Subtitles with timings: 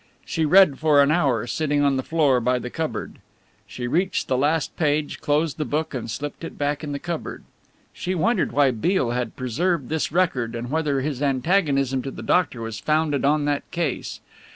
[0.25, 3.19] She read for an hour, sitting on the floor by the cupboard.
[3.67, 7.43] She reached the last page, closed the book and slipped it back in the cupboard.
[7.93, 12.61] She wondered why Beale had preserved this record and whether his antagonism to the doctor
[12.61, 14.21] was founded on that case.